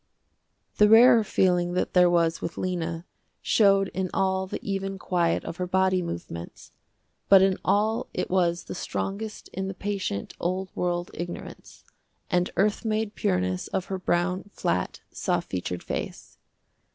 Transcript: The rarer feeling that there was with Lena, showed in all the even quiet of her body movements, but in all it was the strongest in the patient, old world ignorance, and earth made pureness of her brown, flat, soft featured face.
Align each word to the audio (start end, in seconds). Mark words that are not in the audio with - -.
The 0.77 0.89
rarer 0.89 1.23
feeling 1.23 1.73
that 1.73 1.93
there 1.93 2.09
was 2.09 2.41
with 2.41 2.57
Lena, 2.57 3.05
showed 3.39 3.89
in 3.89 4.09
all 4.15 4.47
the 4.47 4.59
even 4.67 4.97
quiet 4.97 5.45
of 5.45 5.57
her 5.57 5.67
body 5.67 6.01
movements, 6.01 6.71
but 7.29 7.43
in 7.43 7.59
all 7.63 8.07
it 8.11 8.27
was 8.27 8.63
the 8.63 8.73
strongest 8.73 9.47
in 9.49 9.67
the 9.67 9.75
patient, 9.75 10.33
old 10.39 10.69
world 10.75 11.11
ignorance, 11.13 11.83
and 12.31 12.49
earth 12.57 12.83
made 12.83 13.13
pureness 13.13 13.67
of 13.67 13.85
her 13.93 13.99
brown, 13.99 14.45
flat, 14.55 15.01
soft 15.11 15.51
featured 15.51 15.83
face. 15.83 16.39